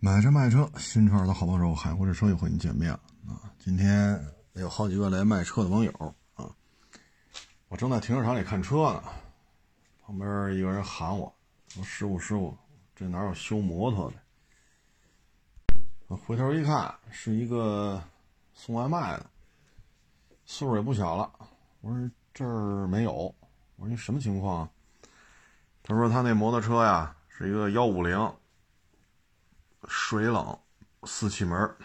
[0.00, 3.50] 买车卖车，新车的好帮手，海阔这车又和你见面了啊！
[3.58, 5.90] 今天有好几个来卖车的网友
[6.34, 6.48] 啊，
[7.66, 9.02] 我正在停车场里看车呢，
[10.00, 11.34] 旁边一个人喊我
[11.66, 12.56] 说：“师傅，师傅，
[12.94, 14.16] 这哪有修摩托的？”
[16.06, 18.00] 我回头一看，是一个
[18.54, 19.26] 送外卖的，
[20.46, 21.28] 岁数也不小了。
[21.80, 23.34] 我说：“这儿没有。”
[23.74, 24.70] 我说：“你什么情况？”
[25.82, 28.16] 他说：“他那摩托车呀，是一个幺五零。”
[29.86, 30.58] 水冷
[31.04, 31.76] 四气门，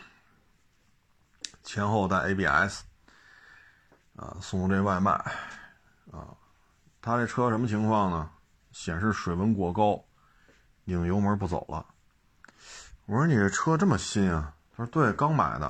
[1.63, 2.81] 前后带 ABS，
[4.15, 5.11] 啊，送这外卖，
[6.11, 6.35] 啊，
[7.01, 8.29] 他这车什么情况呢？
[8.71, 10.03] 显示水温过高，
[10.85, 11.85] 拧油门不走了。
[13.05, 14.55] 我说你这车这么新啊？
[14.75, 15.67] 他说对，刚买的。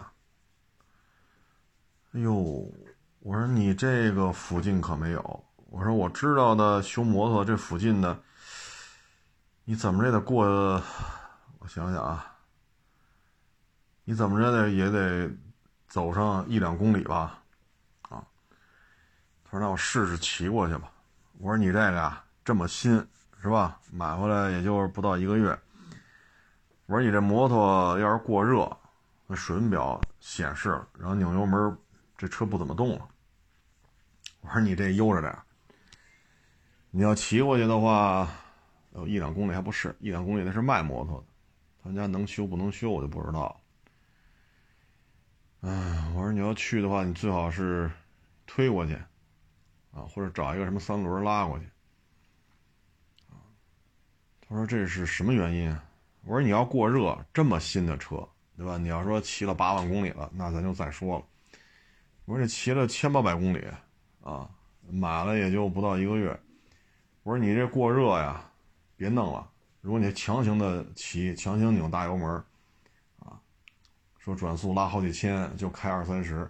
[2.13, 2.33] 哎呦，
[3.19, 5.43] 我说你这个附近可没有。
[5.71, 8.17] 我说我知道的修摩托这附近的，
[9.65, 10.81] 你怎么也得过。
[11.63, 12.35] 我想想啊，
[14.03, 15.31] 你怎么着的也得
[15.87, 17.41] 走上一两公里吧，
[18.01, 18.21] 啊？
[19.45, 20.91] 他说：“那我试试骑过去吧。”
[21.39, 22.91] 我说：“你这个呀，这么新
[23.41, 23.79] 是吧？
[23.93, 25.57] 买回来也就是不到一个月。”
[26.85, 28.69] 我说：“你这摩托要是过热，
[29.25, 31.77] 那水温表显示，然后拧油门，
[32.17, 33.07] 这车不怎么动了。”
[34.41, 35.33] 我说：“你这悠着点，
[36.91, 38.27] 你要骑过去的话，
[38.95, 41.27] 有一两公里还不是一两公里，那是卖摩托的。”
[41.83, 43.59] 他家能修不能修，我就不知道。
[45.61, 47.91] 哎，我说你要去的话，你最好是
[48.45, 48.93] 推过去，
[49.91, 51.65] 啊，或者找一个什么三轮拉过去。
[54.47, 55.77] 他说这是什么原因？
[56.25, 58.77] 我说你要过热，这么新的车，对吧？
[58.77, 61.25] 你要说骑了八万公里了，那咱就再说了。
[62.25, 63.65] 我说这骑了千八百公里，
[64.21, 64.49] 啊，
[64.89, 66.39] 买了也就不到一个月。
[67.23, 68.49] 我说你这过热呀，
[68.95, 69.49] 别弄了。
[69.83, 72.41] 如果你强行的骑，强行拧大油门，
[73.19, 73.37] 啊，
[74.17, 76.49] 说转速拉好几千就开二三十，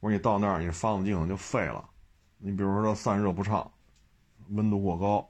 [0.00, 1.88] 我说你到那儿你发动机可能就废了。
[2.36, 3.72] 你比如说散热不畅，
[4.50, 5.26] 温度过高，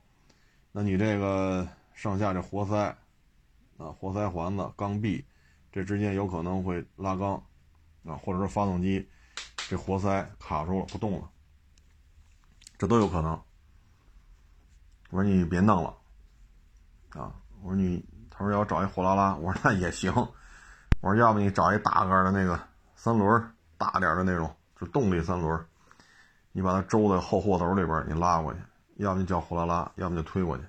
[0.72, 2.76] 那你这个上下这活塞，
[3.76, 5.24] 啊，活塞环子、缸壁，
[5.70, 7.34] 这之间有可能会拉缸，
[8.04, 9.08] 啊，或者说发动机
[9.68, 11.30] 这活塞卡住了不动了，
[12.76, 13.40] 这都有可能。
[15.10, 15.96] 我说你别弄了。
[17.14, 17.32] 啊，
[17.62, 20.12] 我说你，他说要找一货拉拉，我说那也行，
[21.00, 22.58] 我说要不你找一大个的那个
[22.94, 25.64] 三轮，大点的那种，就动力三轮，
[26.52, 28.60] 你把它周在后货斗里边，你拉过去，
[28.96, 30.64] 要不你叫货拉拉，要不就推过去。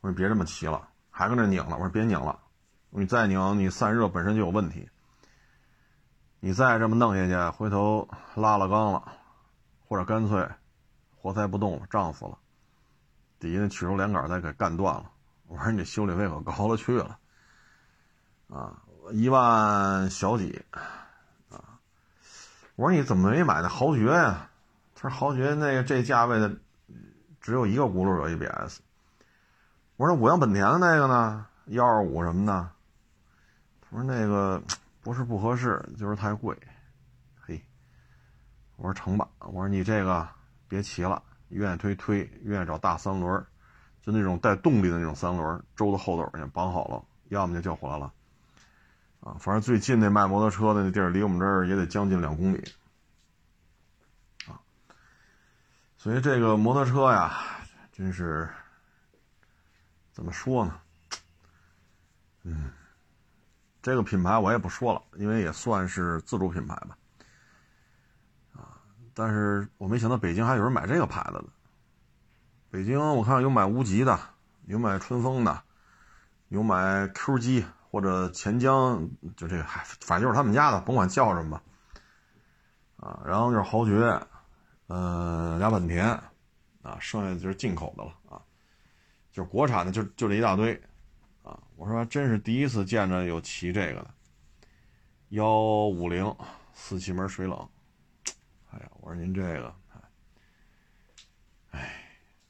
[0.00, 2.38] 我说别这么骑了，还搁那拧了，我说别拧了，
[2.90, 4.88] 你再拧你散热本身就有问题，
[6.40, 9.12] 你再这么弄下去，回头拉了缸了，
[9.88, 10.48] 或者干脆
[11.16, 12.38] 活塞不动了，胀死了，
[13.40, 15.10] 底下那曲轴连杆再给干断了。
[15.46, 17.18] 我说你这修理费可高了去了，
[18.48, 18.82] 啊，
[19.12, 20.64] 一万小几，
[21.50, 21.78] 啊，
[22.76, 24.50] 我说你怎么没买那豪爵呀？
[24.94, 26.56] 他说豪爵那个这价位的
[27.40, 28.80] 只有一个轱辘有 ABS。
[29.96, 31.46] 我说五羊本田的那个呢？
[31.66, 32.70] 幺二五什么的？
[33.82, 34.60] 他说那个
[35.02, 36.56] 不是不合适，就是太贵。
[37.38, 37.62] 嘿，
[38.76, 39.28] 我说成吧。
[39.38, 40.28] 我说你这个
[40.66, 43.46] 别骑了，愿意推推，愿意找大三轮。
[44.04, 48.12] 就那种带动力的那种三轮，周的后斗也绑好了，要么就叫货拉拉，
[49.20, 52.62] 啊，反正最近那卖摩托车的那地儿离我们这儿也得将近两公里，
[54.46, 54.60] 啊，
[55.96, 57.32] 所以这个摩托车呀，
[57.92, 58.46] 真是
[60.12, 60.78] 怎么说呢？
[62.42, 62.70] 嗯，
[63.80, 66.98] 这个品牌我也不说了，因为也算是自主品牌吧，
[68.52, 68.76] 啊，
[69.14, 71.44] 但是我没想到北京还有人买这个牌子的。
[72.74, 74.18] 北京我看有买无极的，
[74.64, 75.62] 有买春风的，
[76.48, 81.62] 有买 QG 或者钱江，就这个，嗨，反正就是他们家的，甭管叫什么吧。
[82.96, 84.20] 啊，然后就是豪爵，
[84.88, 86.04] 嗯，俩本田，
[86.82, 88.42] 啊，剩下就是进口的了啊，
[89.30, 90.74] 就是国产的就就这一大堆，
[91.44, 94.10] 啊，我说真是第一次见着有骑这个的，
[95.28, 96.34] 幺五零
[96.72, 97.56] 四气门水冷，
[98.72, 99.72] 哎呀，我说您这个，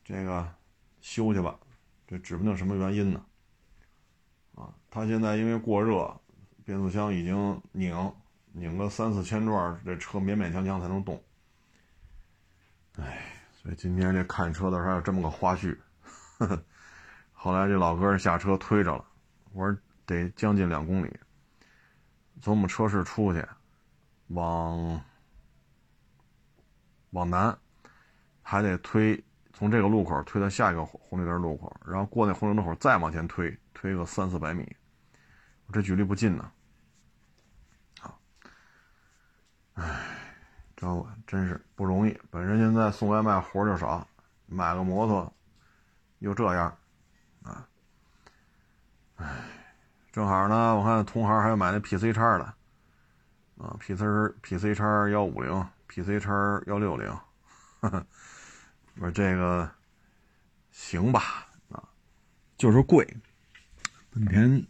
[0.05, 0.47] 这个
[1.01, 1.59] 修去吧，
[2.07, 3.25] 这指不定什么原因呢。
[4.55, 6.15] 啊，他现在因为过热，
[6.65, 8.15] 变速箱已经拧
[8.53, 11.21] 拧个三四千转，这车勉勉强强才能动。
[12.97, 15.77] 哎，所以今天这看车的时候还有这么个花絮。
[16.39, 16.65] 呵 呵
[17.33, 19.05] 后来这老哥下车推着了，
[19.53, 21.19] 我说得将近两公里，
[22.41, 23.45] 从我们车市出去，
[24.29, 25.03] 往
[27.11, 27.59] 往南
[28.43, 29.25] 还得推。
[29.57, 34.77] 从这个路口推到下一个红绿灯路口，然后过那红绿灯口再往前推，推个三四百米，
[35.73, 36.51] 这距离不近呢。
[38.03, 38.19] 啊，
[39.75, 39.85] 哎，
[40.77, 42.19] 这真是不容易。
[42.31, 44.07] 本身现在送外卖活就少，
[44.47, 45.33] 买个摩托
[46.19, 46.77] 又这样，
[47.45, 47.69] 啊，
[49.17, 49.27] 哎，
[50.11, 52.45] 正好呢，我看同行还有买那 PC 叉的，
[53.57, 54.03] 啊，PC
[54.43, 56.33] PC 叉幺五零，PC 叉
[56.67, 57.09] 幺六零，
[58.97, 59.71] 我说这个
[60.71, 61.83] 行吧，啊，
[62.57, 63.17] 就是贵。
[64.11, 64.67] 本田，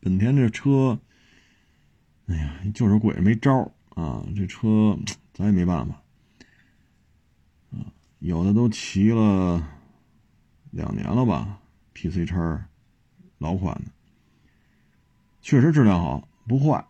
[0.00, 0.98] 本田这车，
[2.26, 4.26] 哎呀，就是贵，没招啊！
[4.34, 4.98] 这车
[5.32, 6.02] 咱也没办法
[7.70, 7.86] 啊。
[8.18, 9.64] 有的都骑了
[10.72, 11.60] 两年了吧
[11.94, 12.68] ，PC 叉，
[13.38, 13.92] 老款的，
[15.40, 16.84] 确实质量好，不坏。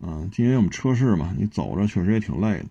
[0.00, 2.66] 嗯，今天我们车市嘛，你走着确实也挺累的。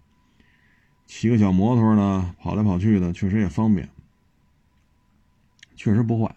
[1.08, 3.90] 骑个小摩托呢，跑来跑去的，确实也方便，
[5.76, 6.36] 确实不坏。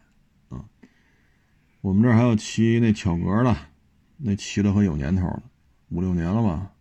[0.49, 0.65] 啊
[1.81, 3.57] 我们这儿还有骑那巧格的，
[4.17, 5.43] 那骑的可有年头了，
[5.89, 6.73] 五六年了吧？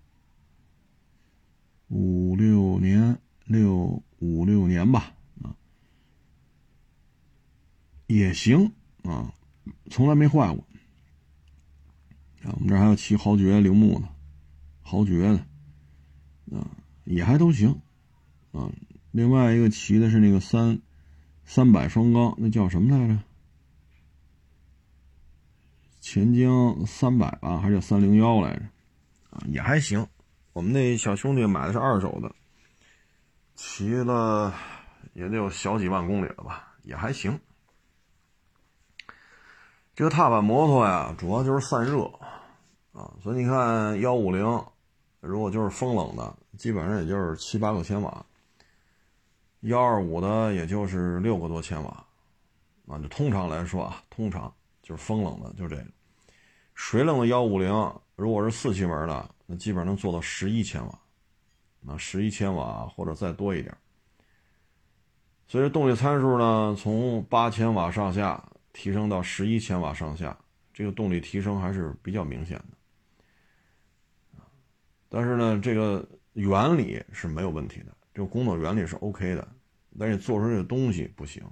[1.87, 5.55] 五六年，六五六年吧，啊，
[8.07, 8.71] 也行
[9.03, 9.33] 啊，
[9.89, 10.63] 从来没坏过。
[12.43, 14.07] 啊，我们这儿还有骑豪爵铃木的，
[14.81, 16.67] 豪爵的，啊，
[17.09, 17.81] 也还都行，
[18.51, 18.69] 啊，
[19.09, 20.79] 另外一个骑的是那个三
[21.43, 23.17] 三百双缸，那叫什么来着？
[25.99, 28.61] 钱江三百吧，还是三零幺来着？
[29.31, 30.05] 啊，也还行。
[30.53, 32.31] 我们那小兄弟买的是二手的，
[33.55, 34.53] 骑了
[35.13, 37.39] 也得有小几万公里了吧，也还行。
[39.95, 42.03] 这个踏板摩托呀，主要就是散热
[42.91, 44.63] 啊，所以你看幺五零，
[45.21, 48.23] 如果就是风冷的，基本上也就是七八个千瓦；
[49.61, 52.05] 幺二五的也就是六个多千瓦。
[52.85, 55.85] 啊，就通常来说啊，通常就是风冷的就这个。
[56.75, 57.71] 水冷的幺五零，
[58.15, 60.99] 如果是四气门的，那基本上能做到十一千瓦，
[61.87, 63.75] 啊十一千瓦或者再多一点。
[65.47, 70.37] 所以动力参数呢，从八千瓦上下提升到十一千瓦上下，
[70.73, 72.65] 这个动力提升还是比较明显的。
[75.09, 79.47] 但是呢，这个原理是没有问题的，这个工作原理是 OK 的，
[79.97, 81.43] 但是做出这个东西不行。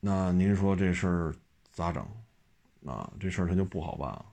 [0.00, 1.34] 那您说这事儿
[1.72, 2.06] 咋整？
[2.86, 4.26] 啊，这事儿他就不好办了，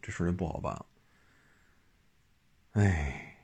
[0.00, 0.86] 这事儿就不好办了。
[2.72, 3.36] 哎，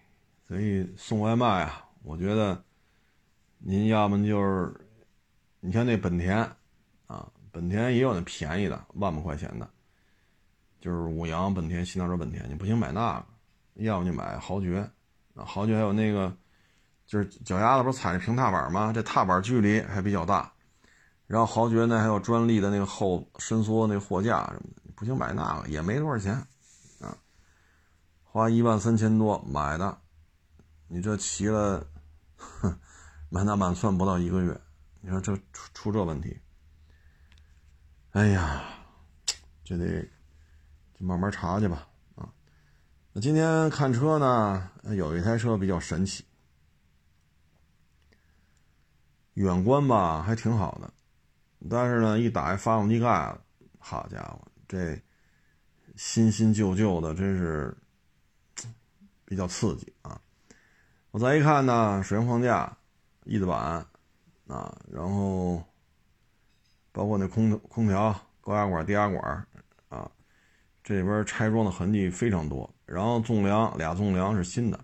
[0.47, 2.65] 所以送外卖啊，我觉得
[3.59, 4.73] 您要么就是，
[5.61, 6.39] 你像那本田
[7.09, 9.69] 啊，本田也有那便宜的万把块钱的，
[10.83, 13.27] 就是五羊本田、新能源本田，你不行买那个，
[13.85, 14.91] 要么就买豪爵，
[15.37, 16.37] 豪爵还有那个，
[17.07, 18.93] 就是脚丫子不是踩着平踏板吗？
[18.93, 20.53] 这踏板距离还比较大。
[21.29, 26.35] 然后豪爵呢还有专利的那个后伸缩那货架什么的，不行买那个也没多少钱，
[27.01, 27.17] 啊，
[28.25, 29.97] 花一万三千多买的，
[30.89, 31.87] 你这骑了，
[32.37, 32.77] 哼，
[33.31, 34.61] 满打满算不到一个月，
[35.01, 36.39] 你说这出出这问题，
[38.11, 38.65] 哎呀，
[39.65, 40.07] 这得
[41.03, 42.33] 慢慢查去吧，啊，
[43.13, 46.25] 那今天看车呢，有一台车比较神奇，
[49.35, 50.93] 远观吧还挺好的。
[51.69, 53.37] 但是呢，一打开发动机盖，
[53.81, 55.01] 好家伙，这
[55.97, 57.77] 新新旧旧的，真是
[59.25, 60.21] 比较刺激啊！
[61.11, 62.77] 我再一看呢，水箱框架、
[63.25, 63.85] 翼子板
[64.47, 65.63] 啊，然后
[66.93, 69.47] 包括那空空调、高压管、低压管，
[70.93, 72.71] 这里边拆装的痕迹非常多。
[72.85, 74.79] 然后纵梁俩纵梁是新的，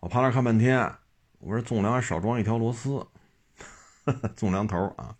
[0.00, 0.92] 我趴那看半天，
[1.38, 3.06] 我说纵梁还少装一条螺丝，
[4.34, 5.16] 纵梁头啊。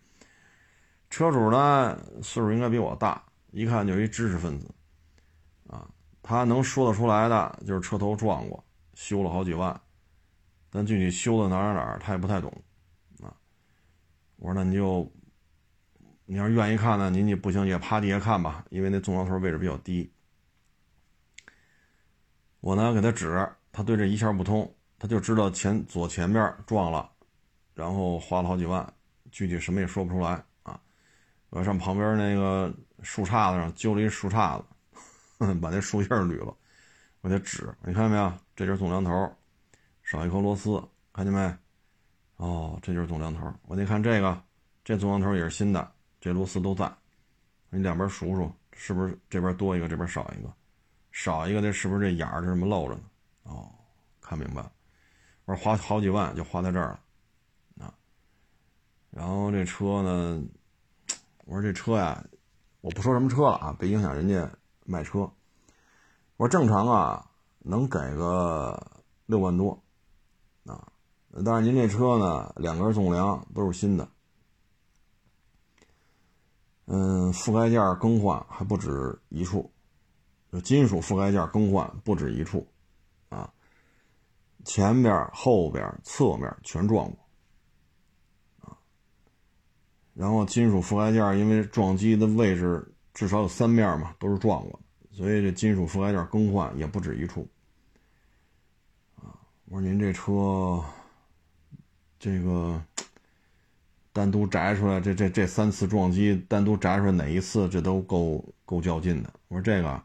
[1.09, 4.69] 车主呢，岁数应该比我大，一看就是一知识分子，
[5.69, 5.89] 啊，
[6.21, 8.63] 他能说得出来的就是车头撞过，
[8.95, 9.81] 修了好几万，
[10.71, 12.53] 但具体修的哪儿哪哪他也不太懂，
[13.23, 13.33] 啊，
[14.37, 15.11] 我说那你就，
[16.31, 20.13] 你要是愿意看呢，您就不行也趴地下看吧，因为那纵梁头位置比较低。
[22.61, 27.11] 我呢给他指，他对这一窍不通，他就知道前左前面撞了，
[27.73, 28.87] 然后花了好几万，
[29.31, 30.79] 具体什么也说不出来啊。
[31.49, 32.71] 我上旁边那个
[33.03, 34.59] 树杈子上揪了一树杈
[35.39, 36.55] 子， 把那树叶捋了，
[37.23, 38.31] 我给他指，你看见没有？
[38.55, 39.35] 这就是纵梁头，
[40.03, 40.79] 少一颗螺丝，
[41.11, 41.57] 看见没？
[42.37, 43.51] 哦，这就是纵梁头。
[43.63, 44.43] 我得看这个，
[44.85, 46.91] 这纵梁头也是新的，这螺丝都在。
[47.71, 50.53] 你两边数数，是不是这边多一个，这边少一个？
[51.13, 53.03] 少一个，这是不是这眼儿这么露着呢？
[53.43, 53.71] 哦，
[54.21, 54.73] 看明白了。
[55.45, 56.99] 我说花好几万就花在这儿
[57.77, 57.95] 了，啊，
[59.11, 60.43] 然后这车呢？
[61.45, 62.23] 我说这车呀，
[62.83, 64.51] 我不说什么车了啊，别影响人家
[64.85, 65.21] 卖车。
[66.37, 69.83] 我说正常啊，能给个六万多
[70.67, 70.93] 啊。
[71.45, 74.09] 但是您这车呢，两根纵梁都是新的，
[76.91, 79.71] 嗯，覆盖件更换还不止一处，
[80.51, 82.67] 就金属覆盖件更换不止一处
[83.29, 83.53] 啊，
[84.65, 87.19] 前边、后边、侧面全撞过。
[88.61, 88.73] 啊
[90.15, 94.81] 然后金属覆盖件，因为撞击的位置至少有三面嘛，都是撞过，
[95.13, 97.47] 所以这金属覆盖件更换也不止一处。
[99.17, 100.83] 啊，我说您这车，
[102.19, 102.83] 这个
[104.19, 109.33] 单独摘出来，这这这三次撞击单独摘出来哪一次，这都够够较劲的。
[109.47, 110.03] 我说这个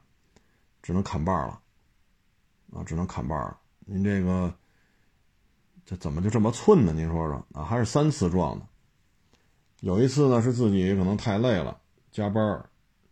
[0.83, 1.59] 只能砍半了，
[2.73, 3.57] 啊，只能砍半了。
[3.79, 4.53] 您这个
[5.83, 6.93] 这怎么就这么寸呢？
[6.93, 8.67] 您说说啊，还是三次撞的。
[9.79, 11.75] 有一次呢，是自己可能太累了，
[12.11, 12.45] 加班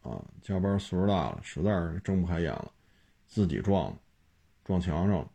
[0.03, 2.71] 啊，加班岁数大了，实在是睁不开眼了，
[3.27, 3.91] 自己撞，
[4.63, 5.27] 撞墙上了，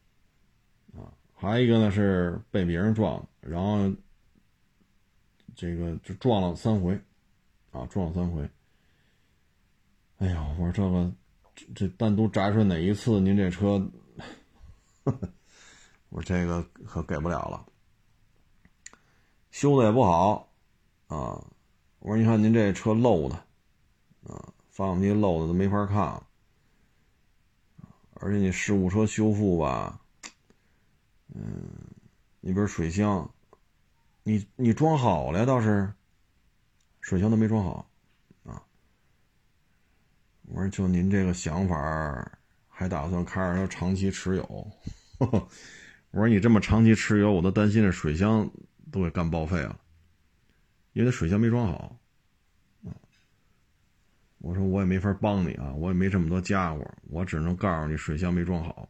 [0.96, 3.90] 啊，还有一个呢是被别人撞，然后
[5.56, 6.94] 这个就撞了三回，
[7.72, 8.48] 啊，撞了三回。
[10.18, 11.12] 哎呀，我说这个
[11.74, 13.90] 这单独摘出来哪一次，您这车，
[16.10, 17.66] 我说这个可给不了了，
[19.50, 20.52] 修的也不好。
[21.08, 21.42] 啊，
[22.00, 23.36] 我说你看您这车漏的，
[24.24, 26.26] 啊，发动机漏的都没法看了，
[28.14, 30.00] 而且你事故车修复吧，
[31.34, 31.68] 嗯，
[32.40, 33.30] 你比如水箱，
[34.28, 35.88] 你你装好了倒是，
[37.00, 37.88] 水箱都没装好，
[38.42, 38.60] 啊，
[40.46, 44.42] 我说就您这个想法，还打算开着它长期持有，
[45.20, 45.48] 我
[46.18, 48.50] 说你这么长期持有，我都担心这水箱
[48.90, 49.78] 都给干报废了。
[50.92, 51.96] 因为水箱没装好，
[54.38, 58.88] 我说我也没法帮你啊，我也没这么多家伙，我只能告诉你水箱没装好。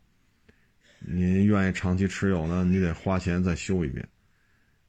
[1.00, 4.08] 您愿意长期持有呢，你得花钱再修一遍。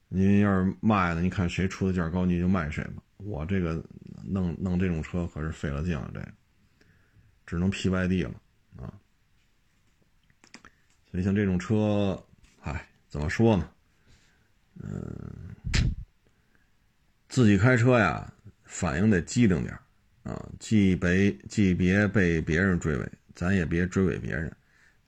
[0.08, 3.02] 您要是卖了，你看谁出的价高，你就卖谁吧。
[3.18, 3.82] 我这个
[4.24, 6.28] 弄弄这种车可是费了劲了，这个
[7.46, 8.34] 只能批外地了
[8.76, 8.92] 啊。
[11.10, 12.22] 所以像这种车，
[12.60, 13.70] 哎，怎么说呢？
[14.82, 15.54] 嗯。
[17.28, 18.32] 自己开车呀，
[18.64, 19.78] 反应得机灵点
[20.22, 24.50] 啊，既别既别被别人追尾，咱也别追尾别人，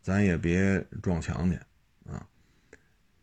[0.03, 1.59] 咱也别撞墙去，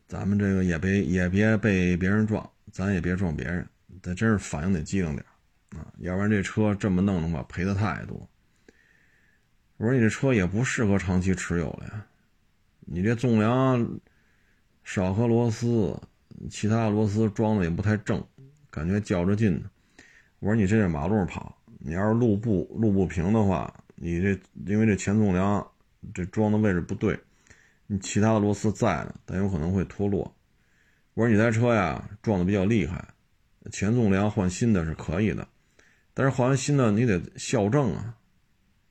[0.08, 3.68] 咱们这个也别也别被别人撞，咱也别撞别人，
[4.02, 5.26] 咱真是反应得机灵点
[5.72, 8.30] 啊，要不然这车这么弄的话，赔的太多。
[9.76, 12.06] 我说你这车也不适合长期持有了呀，
[12.80, 14.00] 你这纵梁
[14.84, 16.00] 少颗螺丝，
[16.50, 18.24] 其他螺丝装的也不太正。
[18.72, 19.70] 感觉较着劲呢。
[20.40, 25.66] 我说你这在马路上跑，你要是路不路不平的话，你这因为这前纵梁
[26.14, 27.20] 这装的位置不对，
[27.88, 30.36] 你其他的螺丝在呢，但有可能会脱落。
[31.13, 33.13] 我说你台车呀撞的比较厉害，
[33.72, 35.48] 前纵梁换新的是可以的，
[36.13, 38.15] 但是换完新的你得校正啊。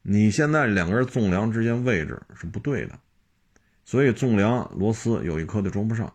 [0.02, 2.98] 你现在两根纵梁之间位置是不对的，
[3.84, 6.12] 所以纵梁螺丝有一颗就装不上，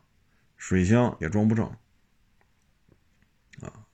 [0.57, 1.71] 水箱也装不正。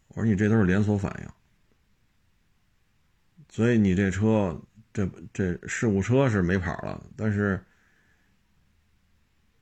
[0.09, 1.29] 我说你这都是连锁反应，
[3.49, 4.59] 所以你这车
[4.91, 7.63] 这这事故车是没跑了，但是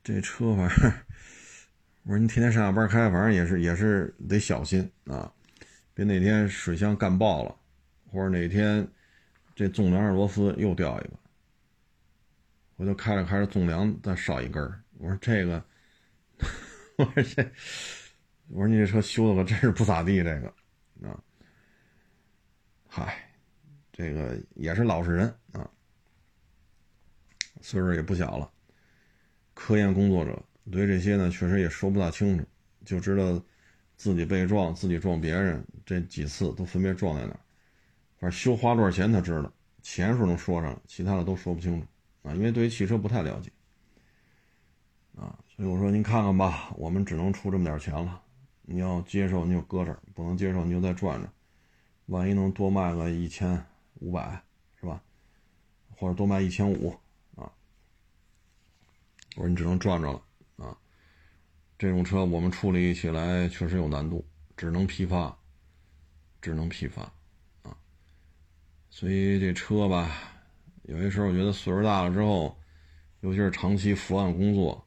[0.06, 0.92] 这车反正
[2.04, 5.34] 我说你天天上下班开，反正也是也是得小心啊，
[5.94, 7.52] 别哪天水箱干爆了，
[8.12, 8.86] 或者哪天
[9.56, 11.12] 这纵梁螺丝又掉一个，
[12.76, 14.62] 回头开着开着纵梁再少一根
[14.98, 15.64] 我说这个，
[16.98, 17.50] 我说这。
[18.50, 20.46] 我说你这车修的可真是不咋地，这个，
[21.08, 21.20] 啊，
[22.86, 23.28] 嗨，
[23.92, 25.68] 这个也是老实人啊，
[27.60, 28.48] 岁数也不小了，
[29.66, 32.44] 科研工作者对这些呢确实也说不大清楚，
[32.84, 33.42] 就知道
[33.96, 37.40] 自己被撞，自己撞别人，这几次都分别撞在哪儿，
[38.20, 41.86] 反正修花多少钱他知道，钱数能说上，其他的都说不清楚
[42.22, 43.50] 啊，因为对于汽车不太了解，
[45.16, 48.22] 啊，所以我说您看看吧，我们只能出这么点钱了。
[48.62, 51.28] 你要接受，你就搁这儿；不能接受，你就再转转。
[52.06, 53.60] 万一能多卖个一千
[53.94, 54.44] 五百，
[54.78, 55.02] 是吧？
[55.96, 56.94] 或者多卖一千五？
[59.36, 60.22] 我说你只能转转了
[60.56, 60.76] 啊！
[61.78, 64.26] 这种车我们处理起来确实有难度，
[64.56, 65.38] 只能批发，
[66.40, 67.02] 只能批发
[67.62, 67.76] 啊。
[68.90, 70.10] 所以这车吧，
[70.84, 72.58] 有些时候我觉得岁数大了之后，
[73.20, 74.86] 尤其是长期伏案工作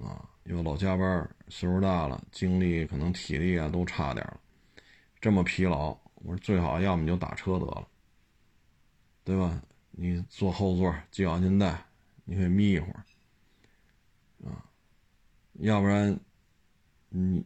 [0.00, 1.30] 啊，又老加班。
[1.50, 4.40] 岁数大了，精力可能体力啊都差点了，
[5.20, 7.86] 这么疲劳，我说最好要么你就打车得了，
[9.22, 9.62] 对吧？
[9.90, 11.84] 你坐后座系安全带，
[12.24, 13.04] 你可以眯一会儿，
[14.44, 14.64] 啊，
[15.54, 16.18] 要不然
[17.08, 17.44] 你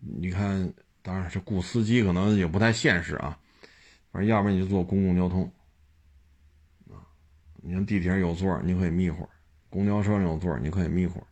[0.00, 0.72] 你看，
[1.02, 3.38] 当然这雇司机可能也不太现实啊，
[4.10, 5.44] 反正要不然你就坐公共交通，
[6.88, 7.06] 啊，
[7.62, 9.28] 你看地铁上有座你可以眯会儿，
[9.70, 11.26] 公交车上有座你可以眯会儿，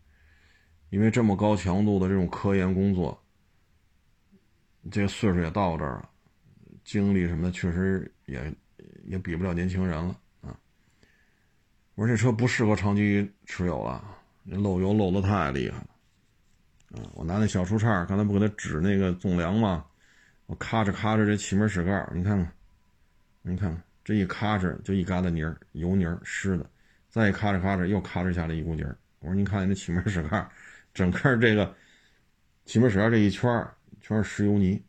[0.90, 3.20] 因为这么高强度的这种科研工作，
[4.90, 6.10] 这个岁数也到这儿了，
[6.84, 8.54] 精力什么的确实也。
[9.04, 10.56] 也比不了年轻人了啊！
[11.94, 17.06] 我说这车不适合长期持有了，漏油漏的太厉害了啊！
[17.14, 19.84] 我拿那小树杈，刚才不给他指那个纵梁吗？
[20.46, 22.52] 我咔哧咔哧这气门室盖，你看看，
[23.42, 26.68] 你看看这一咔哧就一疙瘩泥儿，油泥儿湿的，
[27.08, 28.96] 再一咔哧咔哧又咔哧下来一股泥儿。
[29.20, 30.48] 我说您看这气门室盖，
[30.92, 31.72] 整个这个
[32.64, 33.48] 气门室盖这一圈
[34.00, 34.82] 全是石油泥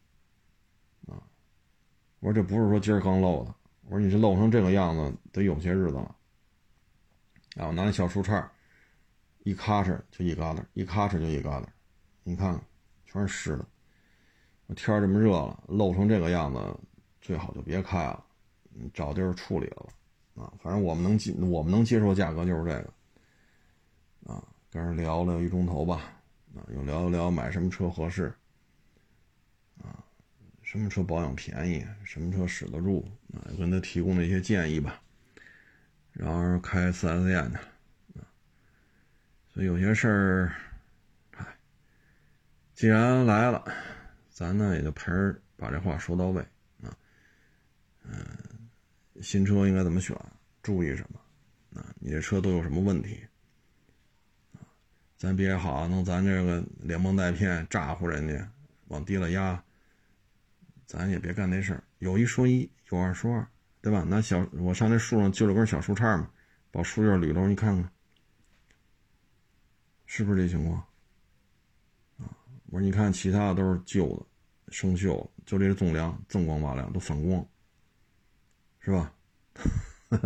[1.07, 1.21] 啊！
[2.21, 3.53] 我说这不是说今儿刚漏的。
[3.85, 6.15] 我说你这漏成这个样子，得有些日子了。
[7.57, 8.43] 啊，我拿那小树杈，
[9.43, 11.65] 一咔哧就一疙瘩，一咔哧就一疙瘩，
[12.23, 12.59] 你看，
[13.05, 13.65] 全是湿的。
[14.75, 16.79] 天这么热了，漏成这个样子，
[17.19, 18.23] 最好就别开了，
[18.93, 20.43] 找地儿处理了吧。
[20.43, 22.93] 啊，反正我们能接，我们能接受价格就是这个。
[24.33, 26.13] 啊，跟人聊了一钟头吧，
[26.55, 28.33] 啊，又聊一聊买什么车合适。
[29.83, 30.03] 啊
[30.61, 31.85] 什么车保养便宜？
[32.05, 33.05] 什么车使得住？
[33.33, 35.01] 啊，跟他提供了一些建议吧。
[36.13, 37.59] 然后开 4S 店的，
[39.53, 40.55] 所以有些事儿，
[41.37, 41.45] 哎，
[42.73, 43.63] 既然来了，
[44.29, 46.41] 咱呢也就陪人把这话说到位
[46.81, 46.95] 啊。
[48.03, 48.69] 嗯，
[49.21, 50.15] 新车应该怎么选？
[50.63, 51.79] 注意什么？
[51.79, 53.19] 啊，你这车都有什么问题？
[55.17, 58.49] 咱别好弄咱这个连蒙带骗诈唬人家，
[58.87, 59.63] 往低了压。
[60.85, 63.47] 咱也别干那事儿，有一说一，有二说二，
[63.81, 64.03] 对吧？
[64.03, 66.29] 拿小我上那树上揪了根小树杈嘛，
[66.69, 67.89] 把树叶捋喽，你看看，
[70.13, 70.77] 是不是这情况？
[72.17, 74.25] 啊，我说你看其他的都是旧的，
[74.67, 77.47] 生锈，就这个纵梁锃光瓦亮，都反光，
[78.81, 79.13] 是吧？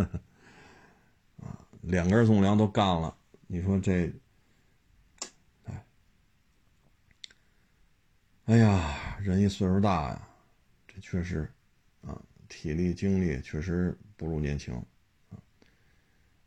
[1.38, 4.12] 啊，两根纵梁都干了，你说这，
[5.66, 5.86] 哎，
[8.46, 10.28] 哎呀，人一岁数大呀。
[10.88, 11.48] 这确实，
[12.02, 14.74] 啊，体力精力确实不如年轻，
[15.30, 15.38] 啊，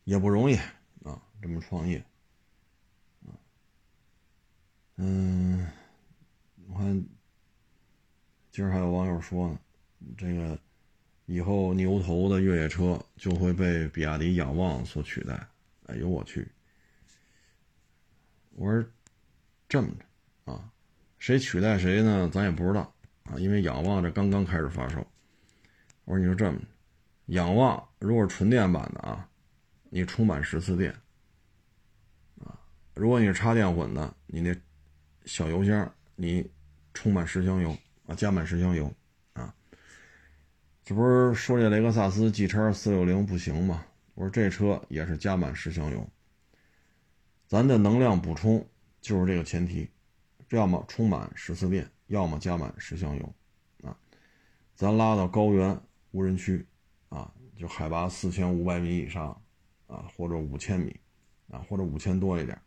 [0.03, 0.57] 也不容易
[1.05, 2.03] 啊，这么创业，
[3.27, 3.29] 啊，
[4.95, 5.67] 嗯，
[6.67, 7.05] 我看
[8.51, 9.59] 今儿还有网友说呢，
[10.17, 10.57] 这个
[11.25, 15.47] 以后牛头的越野车就会被比亚迪仰望所取代，
[15.85, 16.47] 哎呦我去！
[18.55, 18.83] 我说
[19.67, 20.71] 这么着啊，
[21.17, 22.29] 谁取代谁呢？
[22.33, 22.93] 咱也不知道。
[23.23, 25.05] 啊，因为仰望这刚刚开始发售，
[26.05, 26.65] 我说你说这么着，
[27.27, 29.29] 仰望如果是纯电版的啊，
[29.91, 30.91] 你充满十次电，
[32.43, 32.59] 啊，
[32.95, 34.55] 如果你是插电混的，你那
[35.25, 36.49] 小油箱你
[36.95, 37.77] 充满十箱油
[38.09, 38.91] 啊，加满十箱油
[39.33, 39.53] 啊，
[40.83, 43.85] 这不是说这雷克萨斯 G 叉四六零不行吗？
[44.15, 46.09] 我说这车也是加满十箱油，
[47.47, 48.67] 咱的能量补充
[48.99, 49.89] 就是这个前提，
[50.49, 51.89] 要么充满十次电。
[52.09, 53.33] 要么加满十箱油，
[53.83, 53.95] 啊，
[54.73, 56.65] 咱拉到高原无人区，
[57.09, 59.39] 啊，就海拔四千五百米以上，
[59.85, 60.99] 啊，或者五千米，
[61.51, 62.59] 啊，或者五千多一点，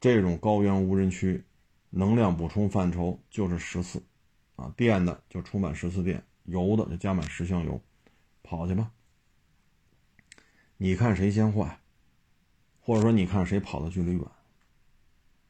[0.00, 1.44] 这种高原无人区，
[1.90, 4.02] 能量补充范畴就是十次，
[4.56, 7.80] 啊，电的就充满十次电，油的就加满十箱油，
[8.42, 8.90] 跑去吧。
[10.76, 11.80] 你看谁先坏，
[12.80, 14.22] 或者说你看谁跑的距离远，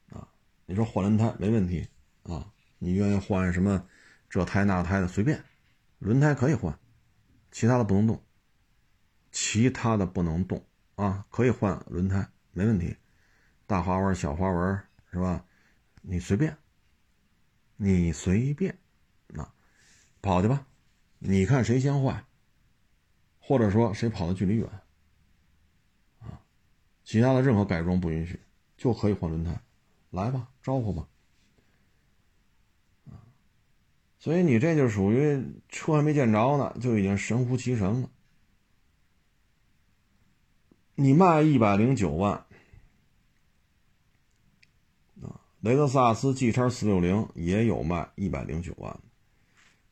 [0.09, 0.27] 啊，
[0.65, 1.87] 你说换轮胎没问题，
[2.23, 2.53] 啊。
[2.79, 3.87] 你愿意换什么
[4.29, 5.43] 这胎那胎的随便，
[5.97, 6.77] 轮胎可以换，
[7.51, 8.23] 其他的不能动，
[9.31, 12.95] 其他的不能动啊，可以换轮胎没问题，
[13.65, 14.79] 大花纹小花纹
[15.11, 15.43] 是吧？
[16.03, 16.55] 你随便，
[17.77, 18.77] 你随便，
[20.21, 20.67] 跑去吧，
[21.19, 22.25] 你看谁先坏，
[23.39, 24.67] 或者说谁跑的距离远
[26.19, 26.41] 啊，
[27.03, 28.39] 其他的任何改装不允许，
[28.75, 29.61] 就可以换轮胎，
[30.09, 31.07] 来吧，招呼吧。
[34.19, 38.09] 所以你这就属于车还没见着呢，就已经神乎其神了。
[40.95, 42.33] 你卖一百零九万，
[45.21, 48.99] 啊，雷克萨斯 G 叉四六零也有卖一百零九万，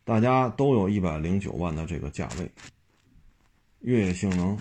[0.05, 2.49] 大家都有一百零九万的这个价位。
[3.79, 4.57] 越野性能，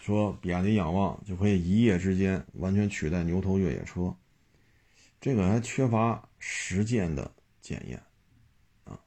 [0.00, 4.14] 说比亚迪仰望就可以一夜之间完全取代牛头越野车，
[5.18, 7.30] 这个还缺乏实践的
[7.62, 7.98] 检验。
[8.84, 9.00] 啊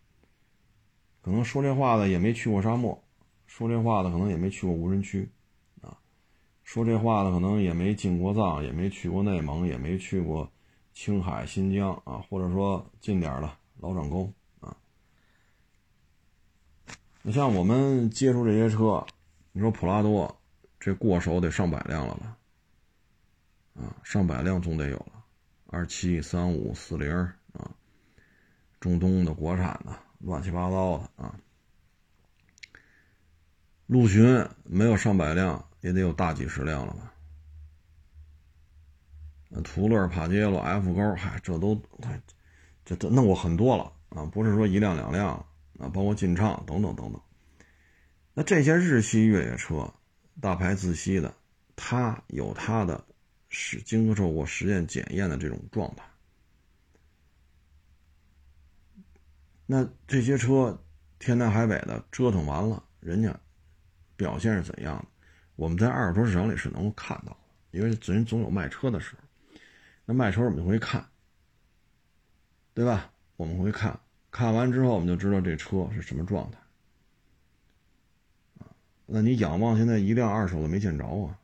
[1.21, 2.99] 可能说这话的也没去过沙漠，
[3.45, 5.29] 说这话的可能也没去过无人区，
[5.81, 5.95] 啊，
[6.63, 10.51] 说这话的可能也没进过藏，也没去过内蒙，也没去过
[10.95, 14.33] 青海、新疆啊，或者说近点的老掌沟。
[17.23, 19.05] 你像我们接触这些车，
[19.51, 20.39] 你说普拉多
[20.79, 22.37] 这过手得上百辆了吧？
[23.75, 25.23] 啊，上百辆总得有了，
[25.67, 27.13] 二七、三五、四零
[27.53, 27.69] 啊，
[28.79, 29.95] 中东的、国产的。
[30.23, 31.35] 乱七八糟的啊！
[33.87, 37.11] 陆巡没有上百辆，也得有大几十辆了吧？
[39.63, 41.81] 途乐、帕杰罗、F 勾，嗨，这都，
[42.85, 44.23] 这这弄过很多了啊！
[44.25, 45.43] 不是说一辆两辆
[45.81, 47.21] 啊，包括劲畅等等等等。
[48.33, 49.93] 那这些日系越野车，
[50.39, 51.35] 大牌自吸的，
[51.75, 53.03] 它有它的
[53.49, 56.05] 是经受过实验检验的这种状态。
[59.65, 60.81] 那这些车
[61.17, 63.37] 天南海北的折腾完了，人家
[64.15, 65.05] 表现是怎样的？
[65.55, 67.37] 我们在二手车市场里是能够看到，
[67.71, 69.21] 因为人总有卖车的时候。
[70.05, 71.05] 那卖车我们就会看，
[72.73, 73.11] 对吧？
[73.37, 73.99] 我们会看
[74.31, 76.57] 看完之后，我们就知道这车是什么状态。
[79.05, 81.37] 那你仰望现在一辆二手的没见着啊？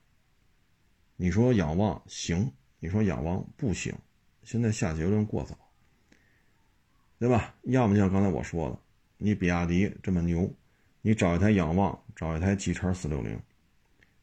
[1.17, 3.93] 你说仰望行，你说仰望不行，
[4.43, 5.57] 现在下结论过早。
[7.19, 7.55] 对吧？
[7.63, 8.79] 要么像刚才我说的，
[9.17, 10.49] 你比亚迪这么牛，
[11.01, 13.37] 你找一台仰望，找一台 G 叉四六零，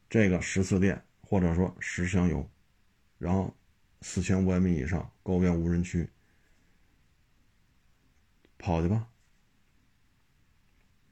[0.09, 2.49] 这个十四电或者说十箱油，
[3.19, 3.53] 然后
[4.01, 6.09] 四千五百米以上高原无人区，
[8.65, 9.07] 跑去吧，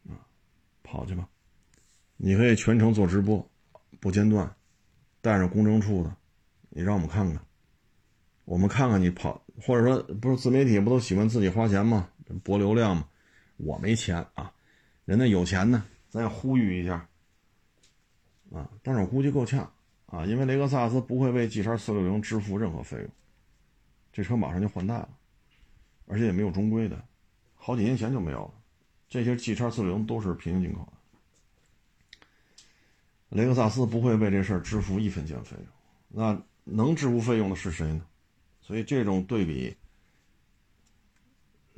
[0.08, 0.16] 啊，
[0.82, 1.28] 跑去吧，
[2.16, 3.46] 你可以全程做直播，
[4.00, 4.56] 不间断，
[5.20, 6.16] 带着公证处的，
[6.70, 7.44] 你让我们看看。
[8.46, 12.08] 我们看看你跑，或者说不是自媒体不都喜欢自己花钱吗？
[12.42, 13.06] 博流量吗？
[13.58, 14.50] 我没钱啊，
[15.04, 17.06] 人家有钱呢，咱也呼吁一下
[18.50, 18.70] 啊。
[18.82, 19.70] 但是我估计够呛
[20.06, 23.10] 啊，因为雷克萨斯不会为 G 叉四六零支付任何费用，
[24.10, 25.10] 这车马上就换代了，
[26.06, 27.04] 而且也没有中规的，
[27.64, 28.54] 好几年前就没有了。
[29.08, 32.26] 这些 G 叉四六零都是平行进口的，
[33.28, 35.66] 雷克萨斯不会为这事儿支付一分钱费用。
[36.08, 38.04] 那能支付费用的是谁呢？
[38.60, 39.76] 所以这种对比，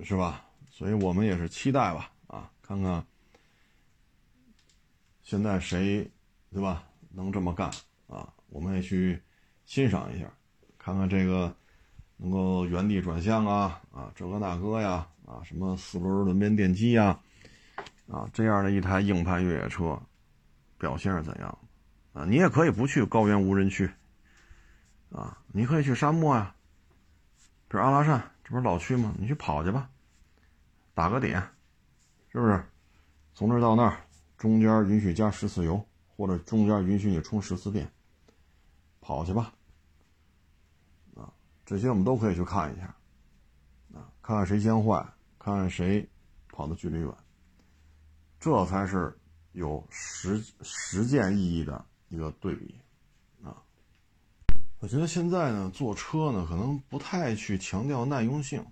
[0.02, 0.46] 是吧？
[0.70, 3.04] 所以我们也是期待吧，啊，看看
[5.22, 6.10] 现在谁，
[6.50, 6.88] 对吧？
[7.10, 7.70] 能这么干
[8.08, 8.32] 啊？
[8.48, 9.20] 我们也去
[9.66, 10.32] 欣赏一下，
[10.78, 11.54] 看看这个
[12.16, 17.18] 能够原地转向啊，啊，这个那个呀，啊，什么四轮轮边电机呀，
[18.08, 20.00] 啊，这样的一台硬派越野车
[20.78, 21.58] 表现是怎样？
[22.12, 23.90] 啊，你也可以不去高原无人区，
[25.10, 26.54] 啊，你可以去沙漠呀。
[27.68, 29.12] 这阿拉善，这不是老区吗？
[29.18, 29.90] 你去跑去吧，
[30.94, 31.42] 打个点，
[32.28, 32.64] 是不是？
[33.34, 33.96] 从这到那儿，
[34.38, 35.84] 中间允许加十次油，
[36.16, 37.90] 或者中间允许你充十次电，
[39.00, 39.52] 跑去吧。
[41.16, 41.32] 啊，
[41.66, 42.84] 这些我们都可以去看一下，
[43.92, 45.04] 啊，看看谁先坏，
[45.44, 46.08] 看看谁
[46.48, 47.14] 跑的距离远，
[48.40, 49.14] 这才是
[49.52, 52.80] 有实实践意义的一个对比
[53.42, 53.62] 啊。
[54.78, 58.62] 我觉得现在呢，坐车呢，可能不太去强调耐用性，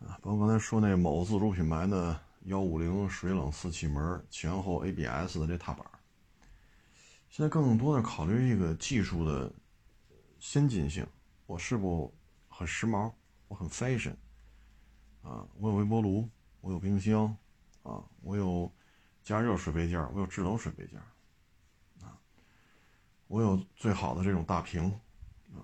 [0.00, 5.86] 啊，包括刚才说那某自主品牌的幺五零水冷四气门前后 ABS 的这踏板，
[7.28, 9.52] 现在更多的考虑一个技术的
[10.40, 11.06] 先进性，
[11.46, 12.12] 我是不
[12.48, 13.12] 很时髦，
[13.46, 14.16] 我很 fashion，
[15.22, 16.28] 啊，我有微波炉，
[16.60, 17.26] 我有冰箱，
[17.82, 18.70] 啊，我有
[19.22, 20.98] 加热水杯架，我有智能水杯架。
[22.06, 22.18] 啊
[23.28, 24.90] 我有最好的这种大屏，
[25.54, 25.62] 啊，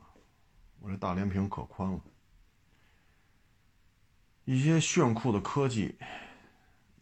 [0.79, 2.01] 我这大连屏可宽了。
[4.45, 5.97] 一些炫酷的科技，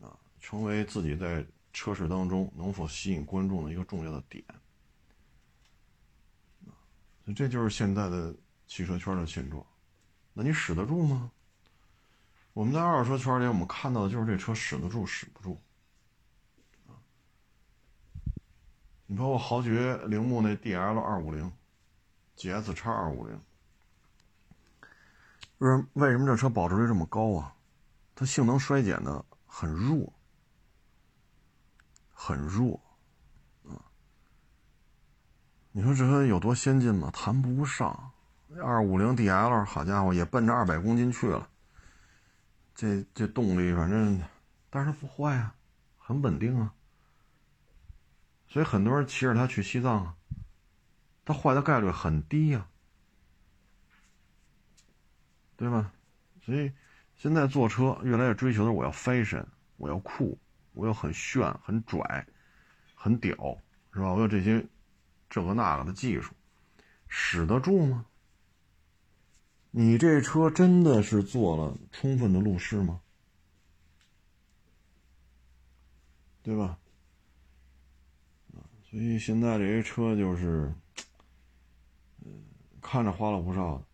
[0.00, 4.42] 啊，成为自己在车市当中能否吸引观众的一个重要的点。
[7.24, 8.34] 所以这就是现在的
[8.66, 9.62] 汽车圈的现状。
[10.32, 11.30] 那你使得住吗？
[12.54, 15.60] 我们在二手车圈里，我们看到的就是这车使得住，使不住。
[19.06, 21.52] 你包括豪爵铃木那 D L 二五零
[22.36, 23.40] ，G S 叉二五零，
[25.58, 27.54] 为为什么这车保值率这么高啊？
[28.14, 30.12] 它性能衰减的很弱，
[32.12, 32.80] 很弱，
[33.64, 33.74] 啊！
[35.72, 37.10] 你说这车有多先进吗？
[37.12, 38.12] 谈不上。
[38.62, 41.50] 二五零 D L 好家伙，也奔着二百公斤去了。
[42.74, 44.20] 这这动力反正，
[44.70, 45.54] 但是它不坏啊，
[45.96, 46.74] 很稳定啊。
[48.48, 50.16] 所以很多人骑着它去西藏啊，
[51.24, 52.68] 它坏的概率很低呀，
[55.56, 55.92] 对吧？
[56.44, 56.72] 所以
[57.16, 59.44] 现在坐车越来越追求的我要 fashion
[59.76, 60.38] 我要酷，
[60.72, 62.26] 我要很炫、很拽、
[62.94, 63.34] 很屌，
[63.92, 64.12] 是吧？
[64.12, 64.64] 我有这些
[65.30, 66.32] 这个那个的技术，
[67.08, 68.04] 使得住吗？
[69.76, 73.00] 你这车真的是做了充分的路试吗？
[76.44, 76.78] 对吧？
[78.88, 80.72] 所以现在这些车就是，
[82.80, 83.84] 看着花里胡哨的，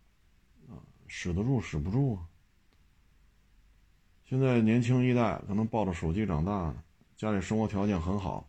[0.71, 2.29] 啊，使得住使不住啊。
[4.23, 6.71] 现在年轻一代可能抱着手机长大，
[7.17, 8.47] 家里生活条件很好，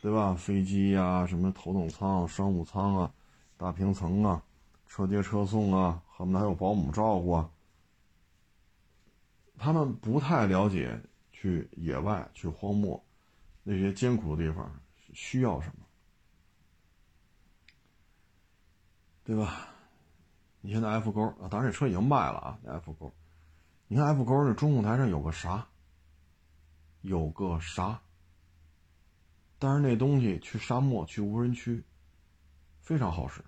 [0.00, 0.34] 对吧？
[0.34, 3.12] 飞机呀，什么头等舱、商务舱啊，
[3.56, 4.40] 大平层啊，
[4.94, 7.50] 车接车送啊，恨不得还有保姆照顾啊。
[9.56, 11.00] 他们不太了解
[11.32, 13.02] 去野外、去荒漠
[13.62, 14.70] 那些艰苦的地方。
[15.14, 15.86] 需要什么，
[19.24, 19.68] 对吧？
[20.60, 22.58] 你现在 F 勾啊，当然这车已经卖了啊。
[22.66, 23.10] F 勾，
[23.88, 25.66] 你看 F 勾这中控台上有个啥？
[27.00, 28.02] 有个啥？
[29.58, 31.82] 但是那东西去沙漠、去无人区
[32.82, 33.42] 非常好使。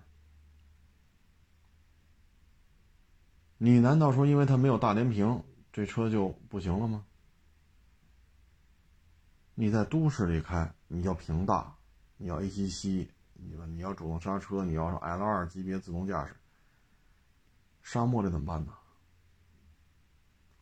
[3.57, 7.05] 你难道说因为它没有大连屏，这车就不行了吗？
[9.55, 11.75] 你在都市里开，你要屏大，
[12.17, 16.35] 你要 ACC，你，你要主动刹车，你要 L 二级别自动驾驶。
[17.81, 18.73] 沙漠里怎么办呢？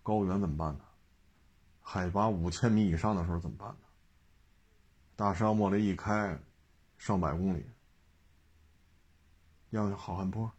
[0.03, 0.83] 高原怎么办呢？
[1.81, 3.77] 海拔五千米以上的时候怎么办呢？
[5.15, 6.39] 大沙漠里一开，
[6.97, 7.65] 上百公里，
[9.71, 10.51] 要好汉坡，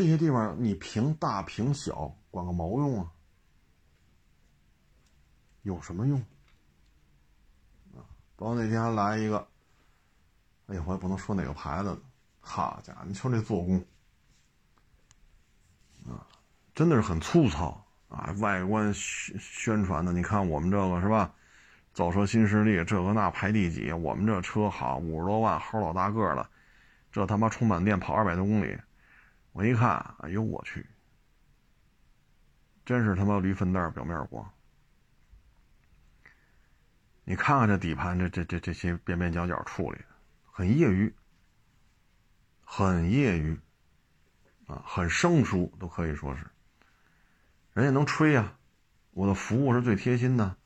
[0.00, 3.12] 这些地方你屏大屏小管个毛用啊！
[5.60, 6.18] 有什么用？
[7.92, 8.00] 啊，
[8.34, 9.46] 包括那天还来一个，
[10.68, 11.98] 哎呀，我也不能说哪个牌子的，
[12.40, 13.76] 好家伙，你瞅这做工，
[16.06, 16.24] 啊，
[16.74, 18.34] 真的是很粗糙啊！
[18.38, 21.30] 外观宣宣传的，你看我们这个是吧？
[21.92, 23.92] 造车新势力，这个那排第几？
[23.92, 26.48] 我们这车好，五十多万，好老大个了，
[27.12, 28.78] 这他妈充满电跑二百多公里，
[29.52, 30.86] 我一看，哎呦我去，
[32.84, 34.48] 真是他妈驴粪蛋表面光。
[37.24, 40.04] 你看看这底盘，这这这这些边边角角处理的，
[40.50, 41.14] 很业余，
[42.62, 43.58] 很业余，
[44.66, 46.46] 啊，很生疏都可以说是。
[47.72, 48.56] 人家能吹呀，
[49.12, 50.56] 我的服务是最贴心的，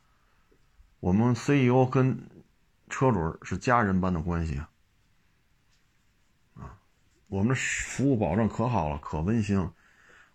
[1.00, 2.18] 我们 CEO 跟
[2.88, 4.70] 车主是家人般的关系，啊，
[7.34, 9.74] 我们的服务保证可好了，可温馨了。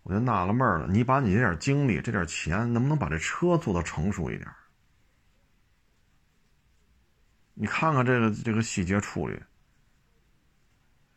[0.02, 4.46] 我就纳了闷了，你把你这点精力、这点钱，能不能把这车做到成熟一点？
[7.54, 9.42] 你看看这个这个细节处理，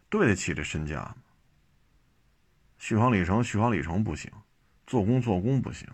[0.07, 1.15] 对得起这身价吗？
[2.77, 4.31] 续航里程续航里程不行，
[4.87, 5.85] 做工做工不行，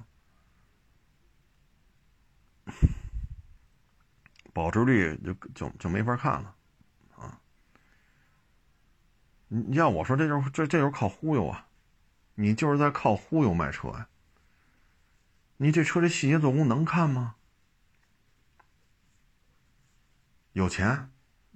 [4.53, 6.55] 保值率就就就没法看了，
[9.49, 11.67] 你要我说，这就是这这就是靠忽悠啊！
[12.35, 14.07] 你就是在靠忽悠卖车呀！
[15.57, 17.35] 你这车这细节做工能看吗？
[20.53, 21.09] 有钱，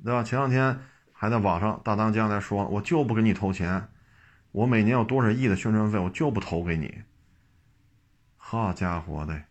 [0.03, 0.23] 对吧？
[0.23, 3.89] 前两天还在网上大当家在说，我就不给你投钱，
[4.51, 7.03] 我每年有多少亿的宣传费，我就不投给你。
[8.35, 9.43] 好家伙的，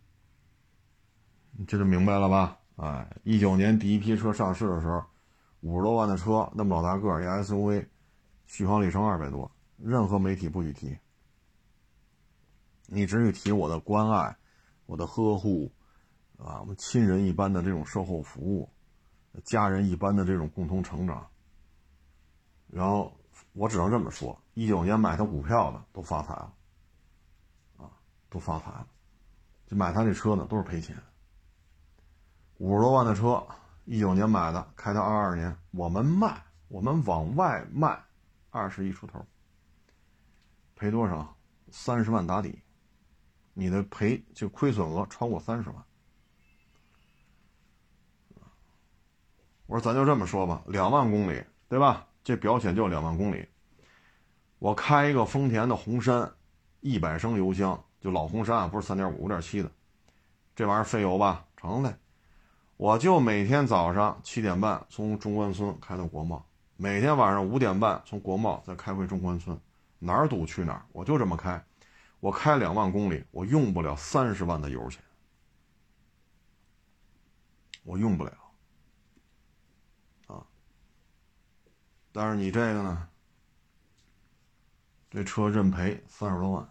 [1.52, 2.58] 你这就明白了吧？
[2.76, 5.04] 哎，一九年第一批车上市的时候，
[5.60, 7.86] 五十多万的车，那么老大个儿，一 SUV，
[8.46, 10.98] 续航里程二百多，任何媒体不许提，
[12.86, 14.36] 你只许提我的关爱，
[14.86, 15.72] 我的呵护，
[16.38, 18.68] 啊，我们亲人一般的这种售后服务。
[19.44, 21.26] 家人一般的这种共同成长，
[22.66, 23.10] 然后
[23.54, 26.52] 我只能这么说：一九年买他股票的都发财了，
[27.78, 27.88] 啊，
[28.28, 28.86] 都发财了，
[29.66, 30.94] 就买他这车呢都是赔钱。
[32.58, 33.42] 五十多万的车，
[33.86, 38.04] 一九年买的，开到二二年，我们卖，我们往外卖，
[38.52, 39.26] 二十亿出头，
[40.76, 41.34] 赔多少？
[41.70, 42.62] 三十万打底，
[43.54, 45.84] 你的赔就亏损额超过三十万。
[49.64, 52.06] 我说咱就这么说吧，两万公里，对吧？
[52.22, 53.48] 这表显就两万公里。
[54.58, 56.30] 我开一个丰田的红杉，
[56.80, 59.72] 一百升油箱，就老红杉啊，不是三点五、五点七的，
[60.54, 61.46] 这玩意儿费油吧？
[61.56, 61.96] 成嘞。
[62.76, 66.44] 我就每天早上七点半从中关村开到国贸，
[66.82, 69.56] 每天晚上五点半从国贸再开回中关村，
[70.00, 71.64] 哪儿堵去哪儿，我就这么开。
[72.18, 75.00] 我开两万公里，我用不了三十万的油钱，
[77.84, 78.32] 我用不了。
[80.26, 80.44] 啊
[82.10, 83.08] 但是你这个呢？
[85.08, 86.68] 这车认赔三十多万，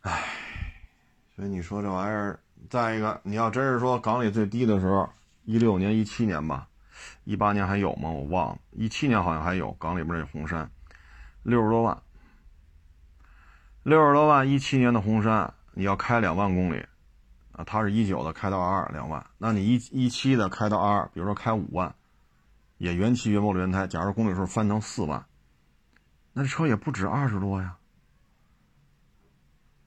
[0.00, 0.18] 啊！
[1.36, 5.10] 所以你说这玩意儿，再一个，你要真是说港里最低的时候，
[5.48, 6.68] 一六年、一七年吧，
[7.24, 8.10] 一八年还有吗？
[8.10, 10.70] 我忘了，一七年好像还有港里边那红杉，
[11.42, 12.02] 六十多万，
[13.82, 16.84] 六十多万，一七年的红杉，你要开两万公里，
[17.52, 21.94] 啊，它是一九的开到二二两万，那你一一七的开到二二，比如说开五万，
[22.76, 25.24] 也原漆原玻璃原胎，假如公里数翻成四万，
[26.34, 27.78] 那车也不止二十多呀。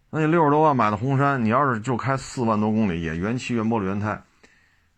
[0.09, 4.19] 那你六十多万买的红杉，你要是就开四万多公里，也原漆原玻璃原胎，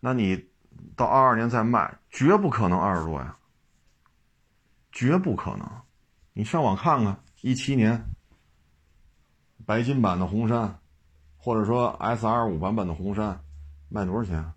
[0.00, 0.48] 那你
[0.96, 3.36] 到二二年再卖，绝不可能二十多呀，
[4.92, 5.68] 绝不可能。
[6.32, 8.04] 你上网看看，一七年
[9.64, 10.78] 白金版的红杉，
[11.36, 13.40] 或者说 S R 五版本的红杉，
[13.88, 14.52] 卖多少钱？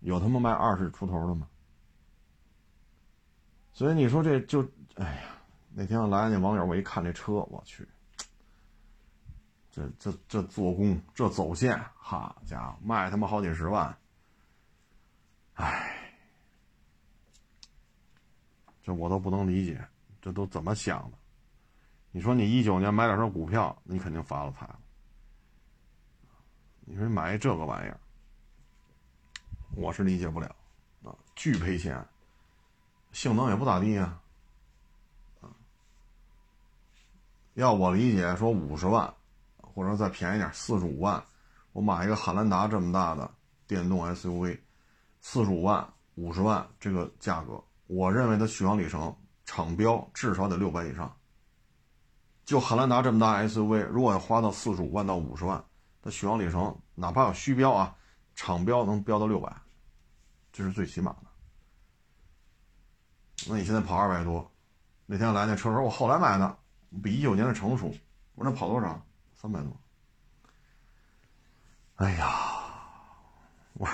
[0.00, 1.48] 有他妈卖二十出头的吗？
[3.72, 4.62] 所以你说这就，
[4.96, 5.22] 哎呀，
[5.74, 7.86] 那天来那网友，我一看这车，我去。
[9.70, 13.96] 这这这做工，这走线，好家伙，卖他妈好几十万，
[15.58, 15.92] 唉，
[18.82, 19.84] 这我都不能理解，
[20.22, 21.18] 这都怎么想的？
[22.10, 24.78] 你说你一九年买两张股票，你肯定发了财了。
[26.80, 27.98] 你说你买这个玩意儿，
[29.74, 30.46] 我是理解不了
[31.02, 32.06] 啊，巨赔钱，
[33.12, 34.18] 性能也不咋地呀，
[35.40, 35.50] 啊，
[37.54, 39.12] 要我理解说五十万。
[39.74, 41.24] 或者再便宜点，四十五万，
[41.70, 43.30] 我买一个汉兰达这么大的
[43.68, 44.58] 电动 SUV，
[45.20, 51.14] 四十五万、五十万这个价格，我认为的续航里程厂标至少得六百以上。
[52.44, 55.62] 就汉兰达这么大 SUV，如果要花到四十五万到五十万，
[56.00, 57.94] 它续航里程哪怕有虚标啊，
[58.34, 59.54] 厂标能标到六百，
[60.52, 61.26] 这是最起码的。
[63.48, 64.50] 那你现在跑二百多，
[65.04, 66.58] 那天来那车说，我后来买的，
[67.02, 67.88] 比一九年的成熟。
[68.34, 69.04] 我说那跑多少？
[69.40, 69.80] 三百多，
[71.94, 72.26] 哎呀，
[73.74, 73.86] 我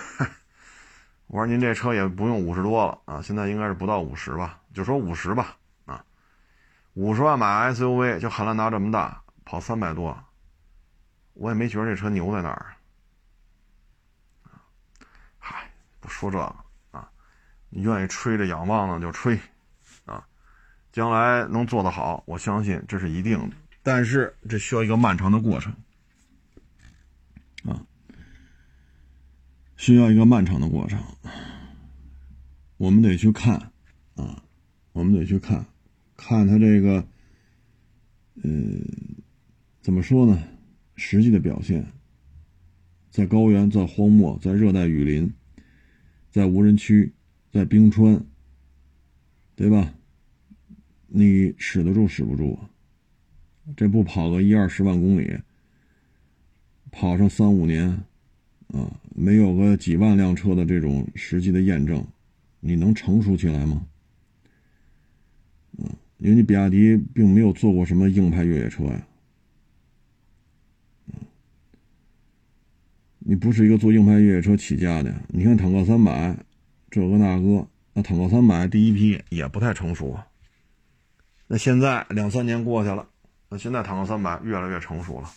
[1.34, 6.04] 我说您这车也不用五十多了啊，现在应该是不到五十吧，就说五十吧啊，
[6.92, 10.16] 五十万买 SUV，就汉兰达这么大，跑三百多，
[11.32, 12.76] 我也没觉得这车牛在哪儿
[15.40, 15.68] 嗨，
[15.98, 16.44] 不说这个
[16.92, 17.10] 啊，
[17.68, 19.36] 你愿意吹着仰望呢就吹
[20.04, 20.24] 啊，
[20.92, 23.56] 将来能做得好，我相信这是一定的。
[23.82, 25.74] 但是这需要一个漫长的过程，
[27.64, 27.74] 啊，
[29.76, 30.98] 需要一个漫长的过程。
[32.76, 33.72] 我们得去看，
[34.14, 34.44] 啊，
[34.92, 35.64] 我们得去看，
[36.16, 37.06] 看他这个，
[38.42, 38.50] 呃，
[39.80, 40.42] 怎么说呢？
[40.96, 41.86] 实际的表现，
[43.10, 45.32] 在高原，在荒漠，在热带雨林，
[46.30, 47.12] 在无人区，
[47.50, 48.24] 在冰川，
[49.56, 49.94] 对吧？
[51.06, 52.58] 你使得住，使不住？
[53.76, 55.38] 这不跑个一二十万公里，
[56.90, 58.04] 跑上三五年，
[58.68, 62.04] 啊，没有个几万辆车的这种实际的验证，
[62.60, 63.86] 你能成熟起来吗？
[65.78, 69.06] 嗯，因为你比亚迪并没有做过什么硬派越野车呀，
[73.18, 75.14] 你不是一个做硬派越野车起家的。
[75.28, 76.36] 你看坦克三百，
[76.90, 80.26] 这个那个，那坦克三百第一批也不太成熟啊。
[81.46, 83.08] 那现在两三年过去了。
[83.48, 85.30] 那现在坦克三百越来越成熟了。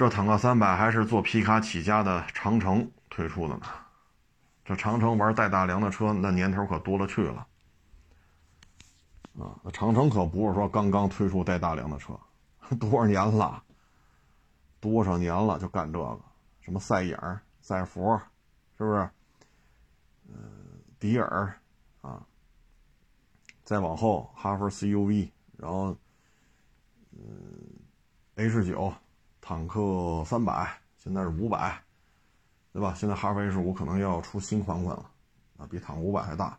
[0.00, 3.66] 这坦克三百还是做皮卡起家的长城推出的呢。
[4.64, 7.46] 这长城玩带大梁的车，那年头可多了去了。
[9.38, 12.18] 啊，长城可不是说刚刚推出带大梁的车，
[12.76, 13.62] 多少年了？
[14.80, 16.18] 多少年了就干这个？
[16.62, 17.14] 什么赛影、
[17.60, 18.18] 赛佛，
[18.78, 19.10] 是不是？
[20.30, 20.34] 嗯，
[20.98, 21.54] 迪尔
[22.00, 22.26] 啊，
[23.64, 25.94] 再往后哈弗 CUV，然后。
[27.12, 27.20] 嗯
[28.36, 28.90] ，H 九
[29.50, 31.76] 坦克三百现在是五百，
[32.72, 32.94] 对吧？
[32.94, 35.10] 现在哈弗 H 五可能要出新款款了，
[35.58, 36.56] 啊，比坦克五百还大。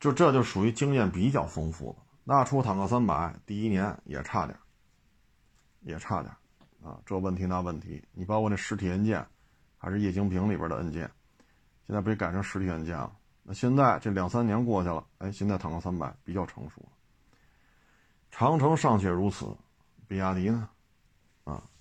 [0.00, 1.98] 就这就属于经验比较丰富的。
[2.24, 4.58] 那出坦克三百第一年也差点，
[5.80, 6.34] 也差点，
[6.82, 8.02] 啊，这问题那问题。
[8.14, 9.22] 你包括那实体按键，
[9.76, 11.10] 还是液晶屏里边的按键，
[11.86, 13.14] 现在不也改成实体按键了？
[13.42, 16.88] 那现在这两三年过去了，哎，现在坦克三百比较成熟了。
[18.30, 19.54] 长城尚且如此，
[20.06, 20.66] 比亚迪呢？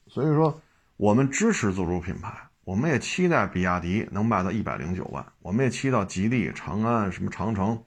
[0.09, 0.61] 所以说
[0.95, 2.33] 我们支持自主品牌，
[2.63, 7.83] 我们也期待比亚迪能卖到一百零九万，我们也期待吉利、长安、什么长城、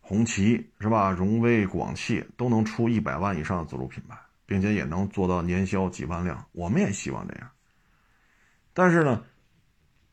[0.00, 1.10] 红旗是吧？
[1.10, 7.50] 荣威、广汽都能出一百万以上的自主品牌，并且也能做到年销几万辆，我们也希望这样。
[8.72, 9.24] 但是呢，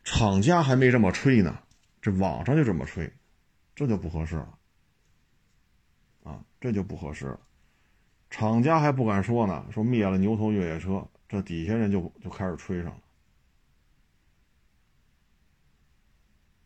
[0.04, 1.58] 厂家还没这么吹呢，
[2.02, 3.12] 这网上就这么吹，
[3.76, 4.58] 这就不合适了，
[6.24, 7.40] 啊，这就不合适了。
[8.32, 13.02] 厂家还不敢说呢，说灭了牛头越野车，这底下人就就开始吹上了。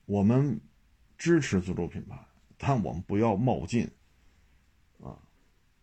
[0.06, 0.62] 我们
[1.18, 2.16] 支持自主品牌，
[2.58, 3.90] 但我们不要冒进，
[5.02, 5.18] 啊，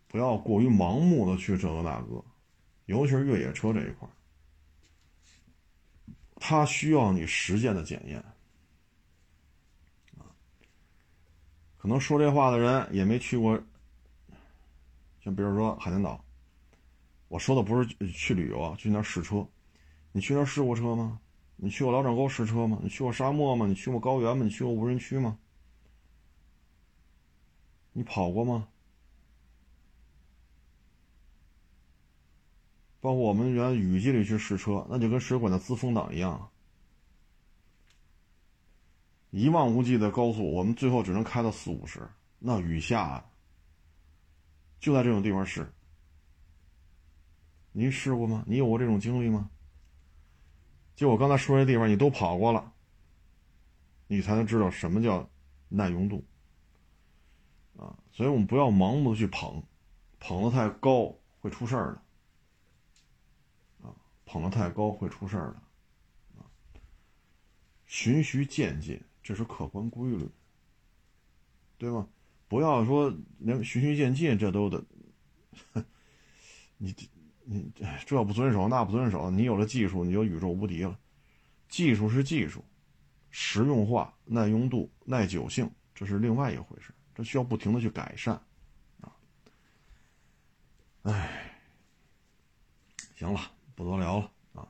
[0.07, 2.23] 不要过于盲目的去这个那个，
[2.85, 4.07] 尤其是越野车这一块
[6.37, 8.19] 它需要你实践的检验，
[10.17, 10.31] 啊，
[11.77, 13.61] 可能说这话的人也没去过，
[15.23, 16.21] 像比如说海南岛，
[17.29, 19.47] 我说的不是去旅游啊，去那儿试车，
[20.11, 21.21] 你去那儿试过车吗？
[21.55, 22.77] 你去过老掌沟试车吗？
[22.83, 23.65] 你去过沙漠吗？
[23.65, 24.43] 你去过高原吗？
[24.43, 25.37] 你去过无人区吗？
[27.93, 28.67] 你跑过吗？
[32.99, 36.49] 包括我们原雨季里去试车，那就跟水管的自风挡一样，
[39.29, 42.05] 一望无际的高速，我们最后只能开到四五十。
[42.39, 43.23] 那雨下，
[44.83, 45.71] 就在这种地方试。
[47.71, 48.43] 您试过吗？
[48.45, 49.49] 你有过这种经历吗？
[50.93, 52.73] 就我刚才说这地方，你都跑过了，
[54.07, 55.29] 你才能知道什么叫
[55.69, 56.21] 耐用度
[57.77, 57.97] 啊！
[58.11, 59.63] 所以我们不要盲目的去捧，
[60.19, 63.95] 捧的太高会出事儿的啊！
[64.25, 66.43] 捧的太高会出事儿的啊！
[67.85, 70.29] 循序渐进，这是客观规律，
[71.77, 72.05] 对吧？
[72.47, 74.83] 不要说连循序渐进这都得，
[76.77, 76.93] 你。
[77.45, 77.69] 你
[78.05, 80.97] 这不遵守，那不遵守，你有了技术，你就宇宙无敌了。
[81.67, 82.63] 技术是技术，
[83.31, 88.41] 实用化、耐用度、耐久性，这是另外一回事，这需要不停的去改善
[89.01, 89.11] 啊。
[91.01, 91.59] 哎，
[93.17, 94.65] 行了，不多聊了啊。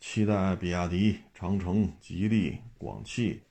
[0.00, 3.42] 期待比亚迪、长城、吉利、广汽、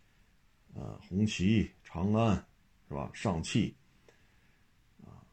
[0.73, 2.43] 呃红旗、长安，
[2.91, 3.09] 是吧？
[3.13, 3.73] 上汽
[5.05, 5.23] 啊。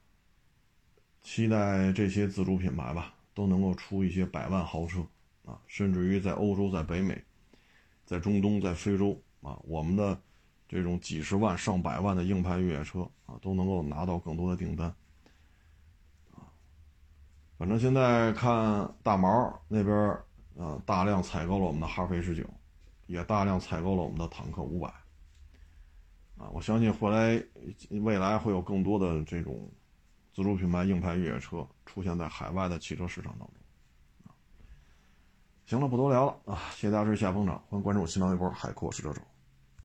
[1.24, 5.04] 期待这些自主品牌吧，都能够出一些百万豪车
[5.44, 7.20] 啊，甚至于在欧洲、在北美、
[8.04, 10.16] 在中东、在非洲啊，我们的
[10.68, 14.86] 这种几十万、上百万的硬派越野车啊，都能够拿到更多的订单
[16.30, 16.46] 啊。
[17.58, 19.96] 反正现在看大毛那边
[20.56, 22.44] 啊，大量采购了我们的哈弗 H 九，
[23.06, 24.94] 也大量采购了我们的坦克五百
[26.38, 26.48] 啊。
[26.52, 27.44] 我相信未来
[27.90, 29.70] 未来会有更多的这种。
[30.30, 33.56] 自主品牌硬派越野车出现在海外的汽车市场当中，
[35.66, 36.70] 行了，不多聊了啊！
[36.76, 39.20] 谢谢大家支持，下捧场，欢迎关注新浪微博“海阔试车手”。